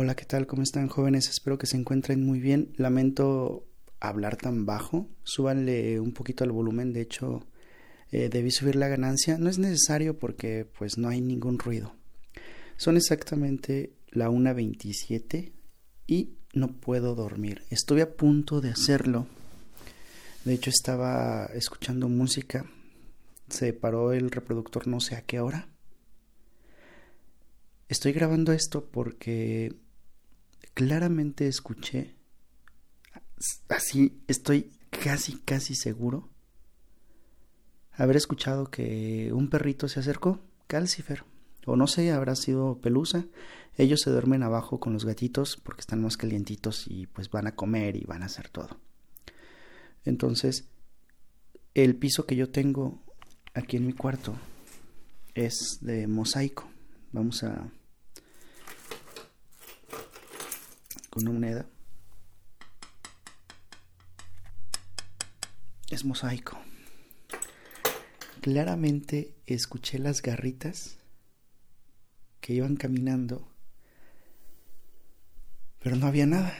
Hola, 0.00 0.14
¿qué 0.14 0.24
tal? 0.24 0.46
¿Cómo 0.46 0.62
están 0.62 0.86
jóvenes? 0.86 1.28
Espero 1.28 1.58
que 1.58 1.66
se 1.66 1.76
encuentren 1.76 2.24
muy 2.24 2.38
bien. 2.38 2.72
Lamento 2.76 3.66
hablar 3.98 4.36
tan 4.36 4.64
bajo. 4.64 5.08
Súbanle 5.24 5.98
un 5.98 6.12
poquito 6.12 6.44
al 6.44 6.52
volumen. 6.52 6.92
De 6.92 7.00
hecho, 7.00 7.48
eh, 8.12 8.28
debí 8.28 8.52
subir 8.52 8.76
la 8.76 8.86
ganancia. 8.86 9.38
No 9.38 9.50
es 9.50 9.58
necesario 9.58 10.16
porque 10.16 10.64
pues 10.78 10.98
no 10.98 11.08
hay 11.08 11.20
ningún 11.20 11.58
ruido. 11.58 11.96
Son 12.76 12.96
exactamente 12.96 13.92
la 14.12 14.30
1.27 14.30 15.50
y 16.06 16.36
no 16.52 16.78
puedo 16.78 17.16
dormir. 17.16 17.64
Estuve 17.68 18.02
a 18.02 18.14
punto 18.14 18.60
de 18.60 18.70
hacerlo. 18.70 19.26
De 20.44 20.54
hecho, 20.54 20.70
estaba 20.70 21.46
escuchando 21.46 22.08
música. 22.08 22.70
Se 23.48 23.72
paró 23.72 24.12
el 24.12 24.30
reproductor 24.30 24.86
no 24.86 25.00
sé 25.00 25.16
a 25.16 25.22
qué 25.22 25.40
hora. 25.40 25.66
Estoy 27.88 28.12
grabando 28.12 28.52
esto 28.52 28.84
porque 28.84 29.74
claramente 30.74 31.46
escuché, 31.48 32.14
así 33.68 34.22
estoy 34.28 34.72
casi, 34.90 35.38
casi 35.40 35.74
seguro, 35.74 36.28
haber 37.92 38.16
escuchado 38.16 38.70
que 38.70 39.32
un 39.32 39.50
perrito 39.50 39.88
se 39.88 40.00
acercó, 40.00 40.40
Calcifer, 40.66 41.24
o 41.66 41.76
no 41.76 41.86
sé, 41.86 42.12
habrá 42.12 42.34
sido 42.34 42.78
Pelusa. 42.80 43.26
Ellos 43.76 44.00
se 44.00 44.10
duermen 44.10 44.42
abajo 44.42 44.80
con 44.80 44.92
los 44.92 45.04
gatitos 45.04 45.56
porque 45.62 45.80
están 45.80 46.02
más 46.02 46.16
calientitos 46.16 46.86
y 46.88 47.06
pues 47.06 47.30
van 47.30 47.46
a 47.46 47.54
comer 47.54 47.96
y 47.96 48.04
van 48.04 48.22
a 48.22 48.26
hacer 48.26 48.48
todo. 48.48 48.80
Entonces, 50.04 50.68
el 51.74 51.94
piso 51.96 52.24
que 52.26 52.36
yo 52.36 52.50
tengo 52.50 53.02
aquí 53.54 53.76
en 53.76 53.86
mi 53.86 53.92
cuarto 53.92 54.34
es 55.34 55.78
de 55.80 56.06
mosaico. 56.06 56.68
Vamos 57.12 57.42
a 57.44 57.70
una 61.16 61.30
moneda. 61.30 61.66
Es 65.90 66.04
mosaico. 66.04 66.58
Claramente 68.40 69.34
escuché 69.46 69.98
las 69.98 70.22
garritas 70.22 70.98
que 72.40 72.54
iban 72.54 72.76
caminando, 72.76 73.48
pero 75.80 75.96
no 75.96 76.06
había 76.06 76.26
nada. 76.26 76.54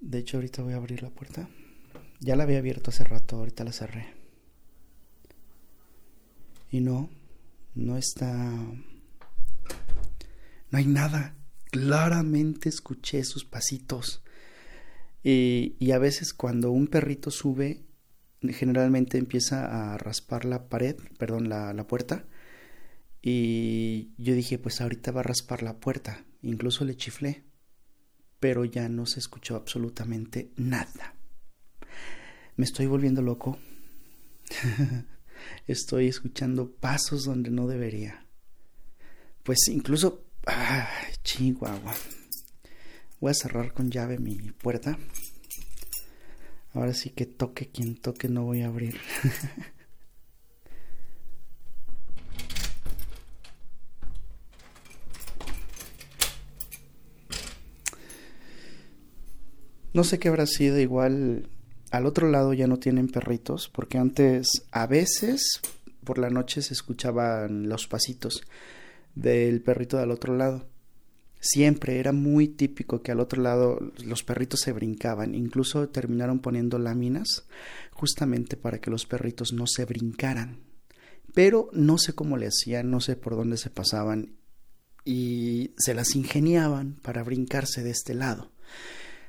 De 0.00 0.18
hecho, 0.18 0.36
ahorita 0.36 0.62
voy 0.62 0.74
a 0.74 0.76
abrir 0.76 1.02
la 1.02 1.10
puerta. 1.10 1.48
Ya 2.20 2.36
la 2.36 2.44
había 2.44 2.58
abierto 2.58 2.90
hace 2.90 3.04
rato, 3.04 3.36
ahorita 3.36 3.64
la 3.64 3.72
cerré. 3.72 4.14
Y 6.70 6.80
no, 6.80 7.10
no 7.74 7.96
está... 7.96 8.26
No 10.70 10.78
hay 10.78 10.86
nada 10.86 11.34
claramente 11.70 12.68
escuché 12.68 13.24
sus 13.24 13.44
pasitos. 13.44 14.22
Y, 15.22 15.90
a 15.90 15.98
veces 15.98 16.32
cuando 16.32 16.70
un 16.70 16.86
perrito 16.86 17.30
sube, 17.30 17.84
generalmente 18.42 19.18
empieza 19.18 19.94
a 19.94 19.98
raspar 19.98 20.44
la 20.44 20.68
pared, 20.68 20.96
perdón, 21.18 21.48
la, 21.48 21.72
la 21.72 21.86
puerta. 21.86 22.26
Y 23.22 24.12
yo 24.18 24.34
dije, 24.34 24.58
pues 24.58 24.80
ahorita 24.80 25.10
va 25.10 25.20
a 25.20 25.24
raspar 25.24 25.62
la 25.62 25.78
puerta. 25.78 26.24
Incluso 26.42 26.84
le 26.84 26.96
chiflé. 26.96 27.44
Pero 28.38 28.64
ya 28.64 28.88
no 28.88 29.06
se 29.06 29.18
escuchó 29.18 29.56
absolutamente 29.56 30.52
nada. 30.56 31.16
Me 32.56 32.64
estoy 32.64 32.86
volviendo 32.86 33.22
loco. 33.22 33.58
estoy 35.66 36.06
escuchando 36.06 36.70
pasos 36.70 37.24
donde 37.24 37.50
no 37.50 37.66
debería. 37.66 38.26
Pues 39.42 39.66
incluso 39.68 40.26
Ay, 40.46 41.05
Chihuahua. 41.26 41.92
Voy 43.20 43.30
a 43.32 43.34
cerrar 43.34 43.74
con 43.74 43.90
llave 43.90 44.16
mi 44.16 44.36
puerta. 44.52 44.96
Ahora 46.72 46.94
sí 46.94 47.10
que 47.10 47.26
toque 47.26 47.66
quien 47.66 47.96
toque, 47.96 48.28
no 48.28 48.44
voy 48.44 48.62
a 48.62 48.68
abrir. 48.68 48.96
no 59.92 60.04
sé 60.04 60.20
qué 60.20 60.28
habrá 60.28 60.46
sido 60.46 60.78
igual. 60.78 61.48
Al 61.90 62.06
otro 62.06 62.30
lado 62.30 62.54
ya 62.54 62.68
no 62.68 62.78
tienen 62.78 63.08
perritos, 63.08 63.68
porque 63.68 63.98
antes 63.98 64.62
a 64.70 64.86
veces 64.86 65.60
por 66.04 66.18
la 66.18 66.30
noche 66.30 66.62
se 66.62 66.72
escuchaban 66.72 67.68
los 67.68 67.88
pasitos 67.88 68.44
del 69.16 69.60
perrito 69.60 69.96
del 69.96 70.12
otro 70.12 70.36
lado. 70.36 70.75
Siempre 71.48 72.00
era 72.00 72.10
muy 72.10 72.48
típico 72.48 73.02
que 73.02 73.12
al 73.12 73.20
otro 73.20 73.40
lado 73.40 73.78
los 74.04 74.24
perritos 74.24 74.60
se 74.60 74.72
brincaban, 74.72 75.36
incluso 75.36 75.88
terminaron 75.88 76.40
poniendo 76.40 76.76
láminas 76.80 77.46
justamente 77.92 78.56
para 78.56 78.80
que 78.80 78.90
los 78.90 79.06
perritos 79.06 79.52
no 79.52 79.68
se 79.68 79.84
brincaran. 79.84 80.58
Pero 81.34 81.68
no 81.72 81.98
sé 81.98 82.14
cómo 82.14 82.36
le 82.36 82.48
hacían, 82.48 82.90
no 82.90 83.00
sé 83.00 83.14
por 83.14 83.36
dónde 83.36 83.58
se 83.58 83.70
pasaban 83.70 84.34
y 85.04 85.70
se 85.78 85.94
las 85.94 86.16
ingeniaban 86.16 86.96
para 87.00 87.22
brincarse 87.22 87.84
de 87.84 87.90
este 87.90 88.14
lado. 88.14 88.50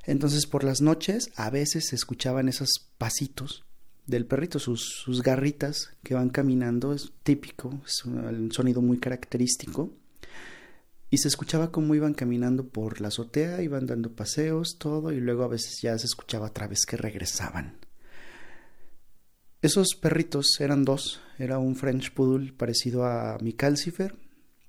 Entonces 0.04 0.48
por 0.48 0.64
las 0.64 0.82
noches 0.82 1.30
a 1.36 1.52
veces 1.52 1.90
se 1.90 1.96
escuchaban 1.96 2.50
esos 2.50 2.90
pasitos 2.98 3.64
del 4.08 4.26
perrito, 4.26 4.58
sus, 4.58 5.04
sus 5.04 5.22
garritas 5.22 5.92
que 6.02 6.16
van 6.16 6.30
caminando, 6.30 6.94
es 6.94 7.12
típico, 7.22 7.80
es 7.86 8.04
un, 8.06 8.52
sonido 8.52 8.82
muy 8.82 8.98
característico. 8.98 9.94
Y 11.09 11.19
se 11.19 11.28
escuchaba 11.28 11.72
cómo 11.72 11.95
iban 11.95 12.13
caminando 12.13 12.68
por 12.68 13.00
la 13.00 13.07
azotea, 13.07 13.62
iban 13.62 13.85
dando 13.85 14.13
paseos, 14.13 14.78
todo, 14.78 15.12
y 15.12 15.19
luego 15.19 15.44
a 15.44 15.47
veces 15.47 15.79
ya 15.81 15.97
se 15.97 16.06
escuchaba 16.06 16.47
otra 16.47 16.68
vez 16.68 16.85
que 16.85 16.97
regresaban. 16.97 17.78
Esos 19.62 19.95
perritos 19.95 20.59
eran 20.59 20.84
dos, 20.84 21.22
era 21.40 21.59
un 21.59 21.75
French 21.75 22.13
Poodle 22.13 22.53
parecido 22.53 23.06
a 23.06 23.38
mi 23.41 23.53
Calcifer 23.53 24.16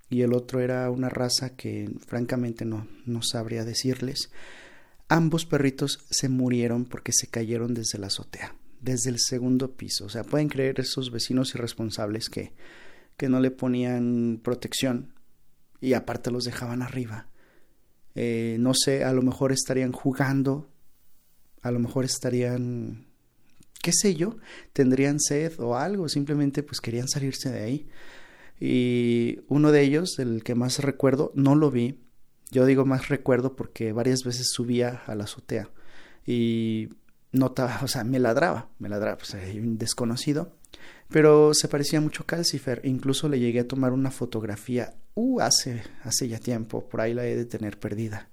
y 0.09 0.22
el 0.22 0.32
otro 0.32 0.60
era 0.60 0.91
una 0.91 1.09
raza 1.09 1.56
que 1.56 1.91
francamente 2.06 2.65
no, 2.65 2.87
no 3.05 3.22
sabría 3.22 3.65
decirles. 3.65 4.31
Ambos 5.09 5.44
perritos 5.44 6.06
se 6.09 6.28
murieron 6.28 6.84
porque 6.84 7.12
se 7.12 7.26
cayeron 7.26 7.75
desde 7.75 7.99
la 7.99 8.06
azotea 8.06 8.55
desde 8.81 9.10
el 9.10 9.19
segundo 9.19 9.72
piso. 9.72 10.06
O 10.06 10.09
sea, 10.09 10.25
pueden 10.25 10.49
creer 10.49 10.81
esos 10.81 11.10
vecinos 11.10 11.55
irresponsables 11.55 12.28
que, 12.28 12.53
que 13.16 13.28
no 13.28 13.41
le 13.41 13.50
ponían 13.50 14.41
protección 14.43 15.15
y 15.81 15.94
aparte 15.94 16.31
los 16.31 16.44
dejaban 16.44 16.83
arriba. 16.83 17.28
Eh, 18.15 18.56
no 18.59 18.72
sé, 18.75 19.05
a 19.05 19.12
lo 19.12 19.22
mejor 19.22 19.53
estarían 19.53 19.93
jugando, 19.93 20.71
a 21.62 21.71
lo 21.71 21.78
mejor 21.78 22.05
estarían, 22.05 23.06
qué 23.83 23.93
sé 23.93 24.15
yo, 24.15 24.37
tendrían 24.72 25.21
sed 25.21 25.59
o 25.59 25.77
algo, 25.77 26.09
simplemente 26.09 26.62
pues 26.62 26.81
querían 26.81 27.09
salirse 27.09 27.50
de 27.50 27.62
ahí. 27.62 27.88
Y 28.61 29.41
uno 29.49 29.71
de 29.71 29.83
ellos, 29.83 30.19
el 30.19 30.43
que 30.43 30.55
más 30.55 30.81
recuerdo, 30.81 31.31
no 31.34 31.55
lo 31.55 31.71
vi. 31.71 32.00
Yo 32.50 32.67
digo 32.67 32.84
más 32.84 33.09
recuerdo 33.09 33.55
porque 33.55 33.93
varias 33.93 34.25
veces 34.25 34.49
subía 34.50 35.03
a 35.06 35.15
la 35.15 35.25
azotea 35.25 35.71
y 36.27 36.88
notaba, 37.33 37.81
o 37.83 37.88
sea, 37.88 38.05
me 38.05 38.19
ladraba, 38.19 38.71
me 38.78 38.88
ladraba, 38.88 39.19
pues 39.19 39.34
un 39.34 39.78
desconocido, 39.78 40.56
pero 41.11 41.55
se 41.55 41.69
parecía 41.69 42.01
mucho 42.01 42.23
a 42.23 42.27
Calcifer, 42.27 42.81
incluso 42.85 43.29
le 43.29 43.41
llegué 43.41 43.61
a 43.61 43.69
tomar 43.69 43.93
una 43.93 44.11
fotografía, 44.11 44.95
uh, 45.15 45.41
hace, 45.41 45.83
hace 46.03 46.29
ya 46.29 46.39
tiempo, 46.39 46.89
por 46.89 47.01
ahí 47.01 47.15
la 47.15 47.27
he 47.27 47.37
de 47.37 47.45
tener 47.45 47.79
perdida. 47.79 48.29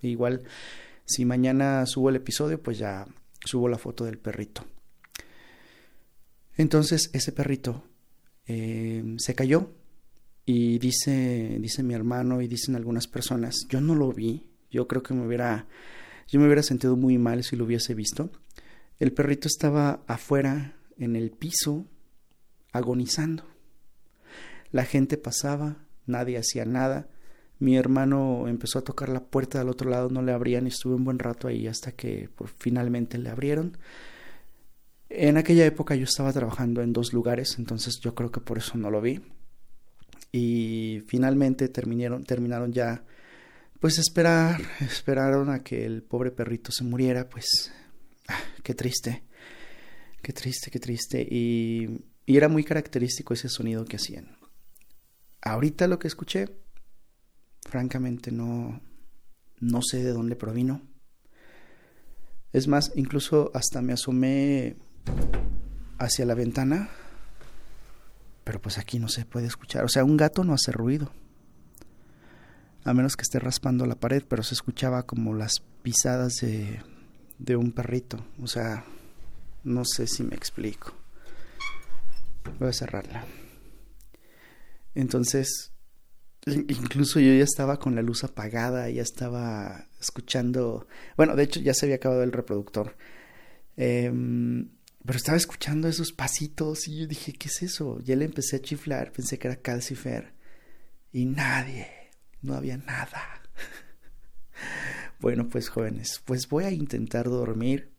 Igual, 0.00 0.42
si 1.04 1.24
mañana 1.24 1.84
subo 1.86 2.08
el 2.08 2.16
episodio, 2.16 2.62
pues 2.62 2.78
ya 2.78 3.06
subo 3.44 3.68
la 3.68 3.78
foto 3.78 4.04
del 4.04 4.18
perrito. 4.18 4.64
Entonces, 6.56 7.10
ese 7.12 7.32
perrito 7.32 7.84
eh, 8.46 9.14
se 9.18 9.34
cayó 9.34 9.70
y 10.44 10.78
dice, 10.78 11.58
dice 11.60 11.82
mi 11.82 11.94
hermano 11.94 12.40
y 12.40 12.48
dicen 12.48 12.74
algunas 12.74 13.06
personas, 13.06 13.66
yo 13.68 13.80
no 13.80 13.94
lo 13.94 14.12
vi, 14.12 14.50
yo 14.70 14.88
creo 14.88 15.02
que 15.02 15.14
me 15.14 15.26
hubiera 15.26 15.66
yo 16.28 16.38
me 16.40 16.46
hubiera 16.46 16.62
sentido 16.62 16.94
muy 16.96 17.16
mal 17.16 17.42
si 17.42 17.56
lo 17.56 17.64
hubiese 17.64 17.94
visto. 17.94 18.30
El 18.98 19.12
perrito 19.12 19.48
estaba 19.48 20.02
afuera, 20.06 20.74
en 20.98 21.16
el 21.16 21.30
piso, 21.30 21.86
agonizando. 22.72 23.44
La 24.70 24.84
gente 24.84 25.16
pasaba, 25.16 25.86
nadie 26.06 26.38
hacía 26.38 26.64
nada. 26.64 27.08
Mi 27.58 27.76
hermano 27.76 28.46
empezó 28.46 28.78
a 28.78 28.84
tocar 28.84 29.08
la 29.08 29.24
puerta 29.24 29.58
del 29.58 29.68
otro 29.68 29.90
lado, 29.90 30.10
no 30.10 30.22
le 30.22 30.32
abrían 30.32 30.66
y 30.66 30.68
estuve 30.68 30.94
un 30.94 31.04
buen 31.04 31.18
rato 31.18 31.48
ahí 31.48 31.66
hasta 31.66 31.92
que 31.92 32.28
pues, 32.36 32.52
finalmente 32.58 33.18
le 33.18 33.30
abrieron. 33.30 33.76
En 35.10 35.38
aquella 35.38 35.64
época 35.64 35.94
yo 35.94 36.04
estaba 36.04 36.32
trabajando 36.32 36.82
en 36.82 36.92
dos 36.92 37.12
lugares, 37.12 37.56
entonces 37.58 37.98
yo 38.00 38.14
creo 38.14 38.30
que 38.30 38.40
por 38.40 38.58
eso 38.58 38.76
no 38.76 38.90
lo 38.90 39.00
vi. 39.00 39.20
Y 40.30 41.02
finalmente 41.06 41.68
terminaron, 41.68 42.24
terminaron 42.24 42.72
ya 42.72 43.04
pues 43.80 43.98
esperar, 43.98 44.60
esperaron 44.80 45.50
a 45.50 45.62
que 45.62 45.84
el 45.86 46.02
pobre 46.02 46.30
perrito 46.30 46.72
se 46.72 46.84
muriera, 46.84 47.28
pues 47.28 47.72
ah, 48.28 48.40
qué 48.62 48.74
triste, 48.74 49.24
qué 50.22 50.32
triste, 50.32 50.70
qué 50.70 50.78
triste. 50.78 51.22
Y, 51.22 52.04
y 52.28 52.36
era 52.36 52.50
muy 52.50 52.62
característico 52.62 53.32
ese 53.32 53.48
sonido 53.48 53.86
que 53.86 53.96
hacían. 53.96 54.36
Ahorita 55.40 55.86
lo 55.86 55.98
que 55.98 56.08
escuché, 56.08 56.58
francamente 57.62 58.30
no, 58.30 58.82
no 59.60 59.80
sé 59.80 60.04
de 60.04 60.12
dónde 60.12 60.36
provino. 60.36 60.82
Es 62.52 62.68
más, 62.68 62.92
incluso 62.96 63.50
hasta 63.54 63.80
me 63.80 63.94
asomé 63.94 64.76
hacia 65.98 66.26
la 66.26 66.34
ventana, 66.34 66.90
pero 68.44 68.60
pues 68.60 68.76
aquí 68.76 68.98
no 68.98 69.08
se 69.08 69.24
puede 69.24 69.46
escuchar. 69.46 69.86
O 69.86 69.88
sea, 69.88 70.04
un 70.04 70.18
gato 70.18 70.44
no 70.44 70.52
hace 70.52 70.70
ruido, 70.70 71.10
a 72.84 72.92
menos 72.92 73.16
que 73.16 73.22
esté 73.22 73.38
raspando 73.38 73.86
la 73.86 73.94
pared, 73.94 74.22
pero 74.28 74.42
se 74.42 74.52
escuchaba 74.52 75.04
como 75.04 75.32
las 75.32 75.62
pisadas 75.82 76.34
de, 76.42 76.82
de 77.38 77.56
un 77.56 77.72
perrito. 77.72 78.22
O 78.42 78.46
sea, 78.46 78.84
no 79.64 79.86
sé 79.86 80.06
si 80.06 80.24
me 80.24 80.36
explico. 80.36 80.97
Voy 82.58 82.68
a 82.68 82.72
cerrarla. 82.72 83.24
Entonces, 84.94 85.72
incluso 86.46 87.20
yo 87.20 87.32
ya 87.32 87.44
estaba 87.44 87.78
con 87.78 87.94
la 87.94 88.02
luz 88.02 88.24
apagada, 88.24 88.88
ya 88.90 89.02
estaba 89.02 89.86
escuchando, 90.00 90.86
bueno, 91.16 91.36
de 91.36 91.44
hecho 91.44 91.60
ya 91.60 91.74
se 91.74 91.86
había 91.86 91.96
acabado 91.96 92.22
el 92.22 92.32
reproductor, 92.32 92.96
em, 93.76 94.70
pero 95.04 95.16
estaba 95.16 95.38
escuchando 95.38 95.88
esos 95.88 96.12
pasitos 96.12 96.88
y 96.88 97.00
yo 97.00 97.06
dije, 97.06 97.32
¿qué 97.32 97.48
es 97.48 97.62
eso? 97.62 98.00
Ya 98.00 98.16
le 98.16 98.24
empecé 98.24 98.56
a 98.56 98.60
chiflar, 98.60 99.12
pensé 99.12 99.38
que 99.38 99.48
era 99.48 99.56
Calcifer 99.56 100.34
y 101.12 101.26
nadie, 101.26 101.88
no 102.42 102.54
había 102.54 102.76
nada. 102.76 103.42
bueno, 105.20 105.48
pues 105.48 105.68
jóvenes, 105.68 106.20
pues 106.24 106.48
voy 106.48 106.64
a 106.64 106.70
intentar 106.70 107.26
dormir. 107.26 107.92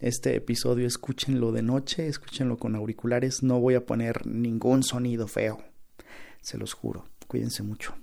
Este 0.00 0.34
episodio 0.34 0.88
escúchenlo 0.88 1.52
de 1.52 1.62
noche, 1.62 2.08
escúchenlo 2.08 2.56
con 2.56 2.74
auriculares, 2.74 3.44
no 3.44 3.60
voy 3.60 3.74
a 3.74 3.86
poner 3.86 4.26
ningún 4.26 4.82
sonido 4.82 5.28
feo, 5.28 5.62
se 6.40 6.58
los 6.58 6.74
juro. 6.74 7.08
Cuídense 7.28 7.62
mucho. 7.62 7.94